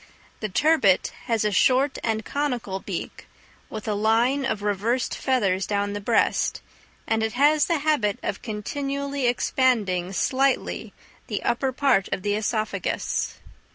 The 0.39 0.49
turbit 0.49 1.11
has 1.25 1.45
a 1.45 1.51
short 1.51 1.99
and 2.03 2.25
conical 2.25 2.79
beak, 2.79 3.27
with 3.69 3.87
a 3.87 3.93
line 3.93 4.45
of 4.47 4.63
reversed 4.63 5.13
feathers 5.13 5.67
down 5.67 5.93
the 5.93 6.01
breast; 6.01 6.59
and 7.05 7.21
it 7.21 7.33
has 7.33 7.65
the 7.65 7.77
habit 7.77 8.17
of 8.23 8.41
continually 8.41 9.27
expanding, 9.27 10.11
slightly, 10.11 10.91
the 11.27 11.43
upper 11.43 11.71
part 11.71 12.09
of 12.11 12.23
the 12.23 12.31
œsophagus. 12.31 13.33